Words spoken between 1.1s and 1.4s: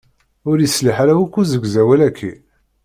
akk